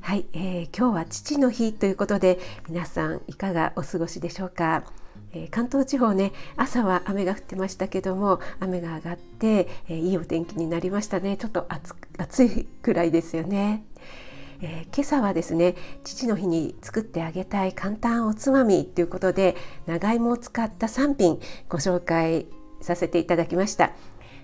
[0.00, 2.38] はい、えー、今日は父の日ということで
[2.68, 4.84] 皆さんいかがお過ごしでしょうか、
[5.32, 11.36] えー、関東地方ね朝は雨が降ってましたけども雨が上がって、えー、いいお天気になりましたね。
[11.36, 13.84] ちょっと暑暑いくらいですよね、
[14.62, 21.38] え今朝はですね父の日に作ってあげたい簡単おつまみということで長芋を使った3品
[21.68, 22.46] ご紹介
[22.80, 23.92] させていただきました。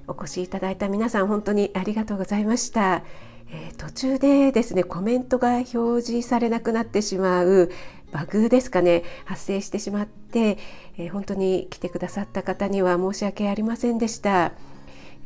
[0.07, 3.03] お越しいただいた皆さん本当にありがとうございました。
[3.51, 7.71] えー、途中でですねコメントが表示されなくなってしまう
[8.13, 10.59] バグですかね発生してしまって、
[10.97, 14.53] えー、本当に来てくださった方には申し訳ありませんでした。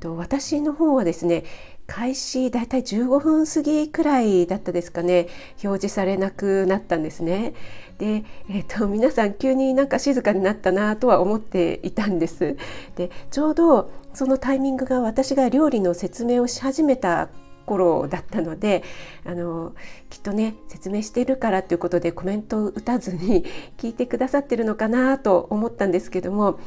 [0.01, 1.45] と私の方はですね
[1.87, 5.27] 開始だいたい15分過ぎくらいだったですかね
[5.65, 7.55] 表示されなくなったんですね。
[7.97, 12.57] で、えーと、皆さん急になんか静かになったなとは思っていたんです。
[12.97, 17.31] でちょうどそのタイミングが私が料理の説明をし始めた
[17.69, 18.83] 頃だったので
[19.27, 19.75] あの
[20.09, 23.45] きっとね説明してるからということでコメントを打たずに
[23.77, 26.59] 聞いてくださってるのかなと思ったんですけども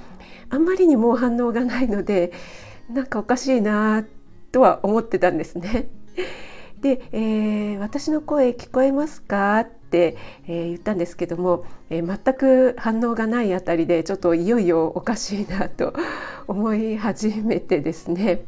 [0.49, 2.31] あんまりにも反応がないので
[2.93, 4.05] なんかおかしいな
[4.51, 5.89] とは思ってたんですね。
[6.81, 15.93] で、えー、私の声聞こえますか?」って、えー、言ったんですけども、えー、全く反応がないあたりでちょっといよいよおかしいなと
[16.47, 18.43] 思い始めてですね。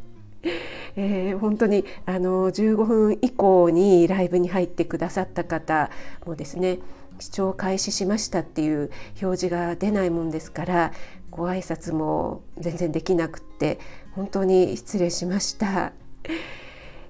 [0.95, 5.89] えー、本当にあの15分以降にライブに入ってくださった方
[6.25, 6.80] もですね
[7.19, 10.92] 視聴開始しましたっていう表示が出ないもんですから
[11.31, 13.80] ご挨拶も全然できなくって
[14.11, 15.93] 本当に失礼しました。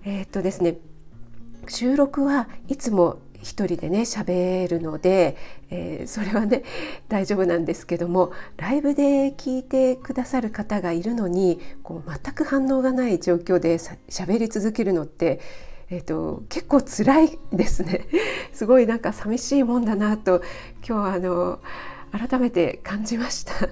[0.06, 0.78] えー、っとですね
[1.68, 5.38] 収録はいつも一人でね喋るので、
[5.70, 6.64] えー、それはね
[7.10, 15.40] 大丈夫なんですけどもライブで聞いてくださる方がいるのにこう全く反応がない状況で喋り続けるのって
[15.90, 18.08] えーと、結構辛いですね。
[18.52, 20.42] すごいなんか寂しいもんだなと
[20.88, 21.60] 今日あの
[22.12, 23.70] 改めて感じました。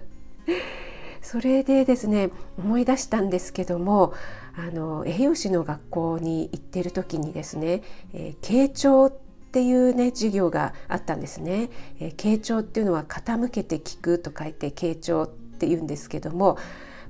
[1.24, 2.30] それでですね
[2.60, 4.14] 思い出したんですけども
[4.56, 7.82] あの栄養士の学校に行ってる時にですね、
[8.14, 9.14] えー、聴っ
[9.52, 11.70] っていうね授業があったんですね、
[12.00, 16.58] えー、傾聴っていうのは傾けて聞くと書いて傾聴って言うんですけども、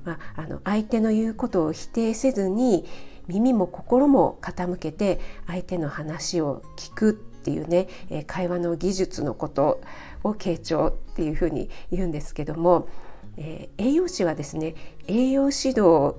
[0.02, 2.84] まあ、あの相手の言うことを否定せずに
[3.28, 9.80] 耳も心も傾けて相手の話を聞くっていうね、えー、会話の技術のこと
[10.24, 12.88] を傾聴っていうふうに言うんですけども、
[13.36, 14.74] えー、栄養士はですね
[15.06, 16.16] 栄養指導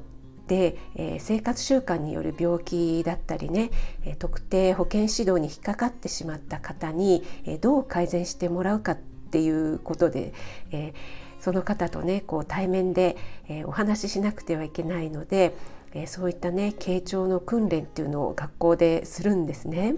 [0.47, 3.71] で、えー、生活習慣による病気だったりね、
[4.05, 10.33] えー、特定保健指導に引っかかってしまった方に、えー、どう改善してもらうかっていうことで、
[10.71, 10.93] え
[11.39, 13.17] その方とねこう対面で、
[13.49, 15.55] えお話ししなくてはいけないので、
[15.95, 19.95] えそういったね傾聴の訓練っていうのを学校でするんですね。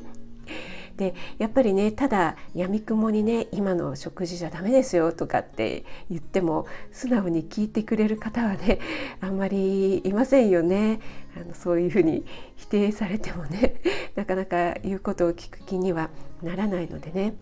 [0.98, 8.80] でやっぱりねただやみくもにね今の食事じゃダメですよとかって言っても素直に聞いてくれる方はね
[9.22, 11.02] あんまりいませんよね
[11.36, 13.76] あのそういうふうに否定されてもね
[14.16, 16.10] なかなか言うことを聞く気には
[16.42, 17.36] ならないのでね。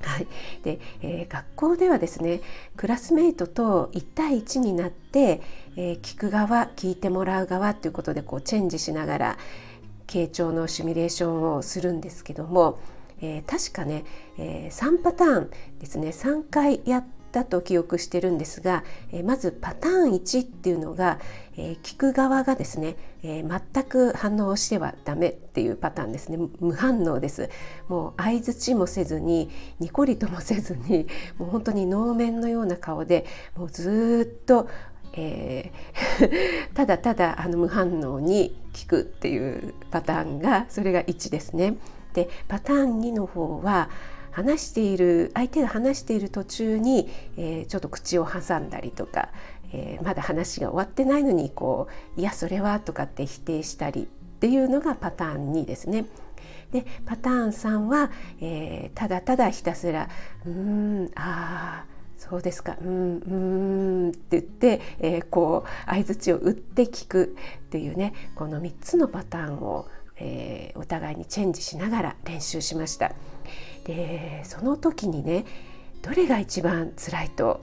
[0.00, 0.28] はい
[0.62, 2.40] でえー、学校ではですね
[2.76, 5.42] クラスメートと1対1になって、
[5.74, 9.38] えー、聞く側聞いてもらう側ということでこうチェンジしながら、
[10.08, 12.80] 傾聴のシミュレーションをするんですけども、
[13.20, 14.04] えー、確かね、
[14.38, 16.08] えー、3パターンですね。
[16.08, 21.18] 3回やったと記憶してるんですが、えー、まずパターン1っていうのが、
[21.56, 26.38] えー、聞く側がですね、えー、全く反応してはダメっていうパターンですね。
[26.60, 27.50] 無反応です。
[27.88, 31.06] もう相づちもせずにニコリともせずに
[31.38, 33.26] もう本当に能面のような顔で
[33.56, 34.68] もうずっと
[35.20, 41.74] えー、 ただただあの無反応に聞くっていうパターンがそれが1ですね。
[42.14, 43.90] でパターン2の方は
[44.30, 49.30] 話している相手が話している途中に、えー、ちょっと口を挟んだりとか、
[49.72, 56.04] えー、まだ話が終わってないのにこう「いやそれは」とかって否定したりっていうのがパターン2ですね。
[56.70, 60.08] でパターン3は、えー、ただただひたすら
[60.46, 63.34] 「うーんああそうですかうんう
[64.06, 67.36] んって言って、えー、こう相づちを打って聞く
[67.66, 69.86] っていうねこの3つのパターンを、
[70.16, 73.12] えー、お互いにチェンジしながら練習しました。
[73.84, 75.46] でその時にね
[76.02, 77.60] どれが一番辛いと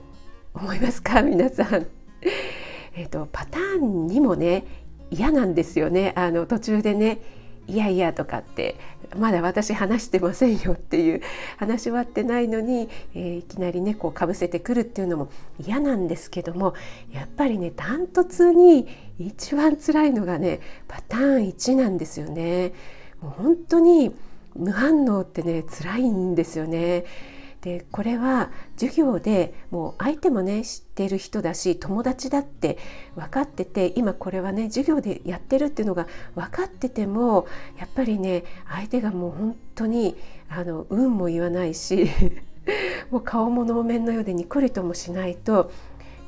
[0.54, 1.20] 思いますか？
[1.22, 1.86] 皆さん。
[2.98, 4.64] えーと、パターンにもね
[5.10, 7.18] 嫌なんですよねあの途中でね
[7.68, 8.76] いやいやとかって
[9.16, 11.22] まだ私話してませんよっていう
[11.56, 15.28] 話し終わってないのに、えー、いきなりねこうかぶせてくるっていうのも
[15.64, 16.74] 嫌なんですけども
[17.12, 18.86] やっぱりねダントツに
[19.18, 22.72] 一番辛いのがねパターン1なんですよね。
[23.20, 24.14] もう本当に
[24.54, 27.04] 無反応ってね辛いんですよね。
[27.66, 32.78] でこれは授業でもう相手もね知ってる人だし友達だって
[33.16, 40.14] 分かってて今これはね授業でやってるっていうのが分かっててもやっぱりね相手がもう本当に
[40.48, 42.08] あの運も言わないし
[43.10, 45.72] もう顔も能面のようでにこりともしないと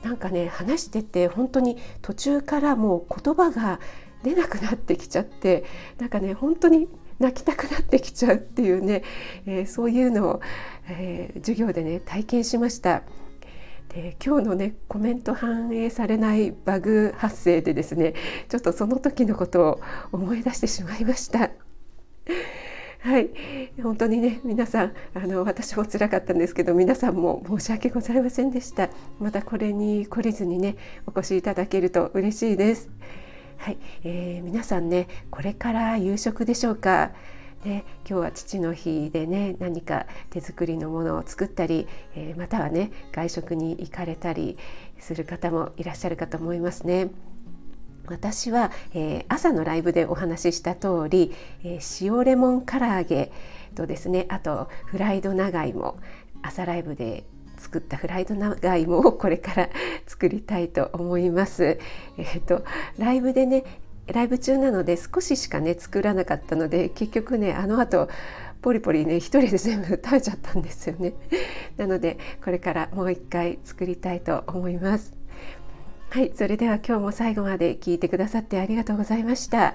[0.03, 3.79] なんかね話してて本当に途中からもう言葉が
[4.25, 5.63] 出なくなってきちゃって
[5.99, 6.89] なんかね本当に
[7.19, 9.03] 泣きたくなってきちゃうっていうね、
[9.47, 10.41] えー、そういうのを、
[10.89, 13.03] えー、授業でね体験しました。
[13.89, 18.15] で今日のねコメント反映されないバグ発生でですね
[18.49, 19.81] ちょっとその時のことを
[20.13, 21.51] 思い出してしまいました。
[23.01, 23.31] はい
[23.83, 30.77] 本当にね皆さんあの私も辛かったんですけど皆さんも申し訳ございませんでしたまたこれに懲りずにね
[31.07, 32.91] お越しいただけると嬉しいです。
[33.59, 37.11] はい、えー、皆さんねこれから夕食でしょうか？
[37.65, 44.57] で今日は父の日でね何か手作りのものを作ったり、えー、またはね外食に行かれたり
[45.01, 47.11] する方もいらっしゃるかと思いますね。
[48.07, 51.35] 私は、えー、朝のライブでお話しした通り、
[51.65, 53.33] えー、塩レモン唐揚げ
[53.75, 55.99] とですねあとフライド長芋
[56.41, 57.25] 朝ライブで
[57.59, 59.69] 作ったフライド長芋をこれから
[60.07, 61.79] 作りたいと思います。
[62.17, 62.65] えーと、
[62.99, 63.65] ライブでね
[64.07, 68.09] ライブ中なので少ししかね作らなかったので結局ねあの後
[68.63, 71.13] ポリポリね一人で全部食べちゃったんですよね。
[71.77, 75.13] なのでこれからもう一回作りたいと思います。
[76.11, 79.75] はい、それでは今日も最後まで聞いてくださってありがとうございました。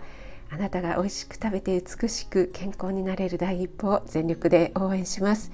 [0.50, 5.52] あなたが美味しく食べて美しく健康になれる第一歩を全力で応援します。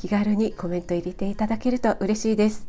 [0.00, 2.66] 気軽にコメント入れていただけると嬉しいです。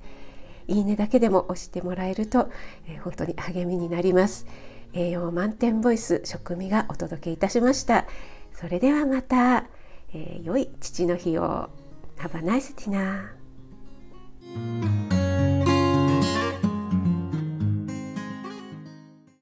[0.68, 2.50] いいねだけでも押してもらえると、
[2.89, 4.45] えー、本当に励みになります。
[4.92, 8.06] 栄養満点ボイス食味がお届けいたしました。
[8.54, 9.66] それではまた、
[10.13, 11.69] えー、良い父の日を。
[12.18, 13.30] Have a nice dinner.